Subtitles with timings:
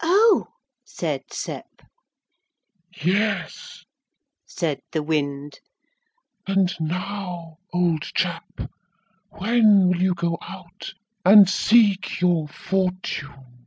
[0.00, 0.46] 'Oh,'
[0.84, 1.66] said Sep.
[3.02, 3.84] 'Yes,'
[4.46, 5.58] said the wind,
[6.46, 8.60] 'and now, old chap,
[9.30, 13.66] when will you go out and seek your fortune?